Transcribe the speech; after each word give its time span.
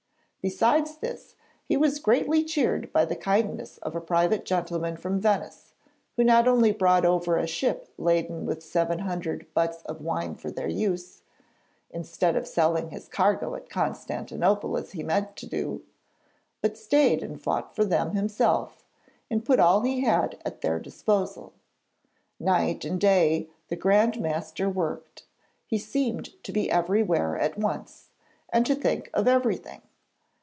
Besides 0.43 0.95
this, 0.97 1.35
he 1.67 1.77
was 1.77 1.99
greatly 1.99 2.43
cheered 2.43 2.91
by 2.91 3.05
the 3.05 3.15
kindness 3.15 3.77
of 3.83 3.95
a 3.95 4.01
private 4.01 4.43
gentleman 4.43 4.97
from 4.97 5.19
Venice, 5.21 5.73
who 6.15 6.23
not 6.23 6.47
only 6.47 6.71
brought 6.71 7.05
over 7.05 7.37
a 7.37 7.45
ship 7.45 7.89
laden 7.95 8.47
with 8.47 8.63
700 8.63 9.45
butts 9.53 9.83
of 9.83 10.01
wine 10.01 10.33
for 10.33 10.49
their 10.49 10.67
use, 10.67 11.21
instead 11.91 12.35
of 12.35 12.47
selling 12.47 12.89
his 12.89 13.07
cargo 13.07 13.53
at 13.53 13.69
Constantinople 13.69 14.75
as 14.79 14.93
he 14.93 15.01
had 15.01 15.05
meant 15.09 15.35
to 15.35 15.45
do, 15.45 15.83
but 16.59 16.75
stayed 16.75 17.21
and 17.21 17.39
fought 17.39 17.75
for 17.75 17.85
them 17.85 18.15
himself, 18.15 18.83
and 19.29 19.45
put 19.45 19.59
all 19.59 19.81
he 19.81 19.99
had 20.01 20.41
at 20.43 20.61
their 20.61 20.79
disposal. 20.79 21.53
Night 22.39 22.83
and 22.83 22.99
day 22.99 23.47
the 23.67 23.75
Grand 23.75 24.19
Master 24.19 24.67
worked; 24.67 25.23
he 25.67 25.77
seemed 25.77 26.43
to 26.43 26.51
be 26.51 26.67
everywhere 26.71 27.37
at 27.37 27.59
once, 27.59 28.09
and 28.49 28.65
to 28.65 28.73
think 28.73 29.07
of 29.13 29.27
everything. 29.27 29.83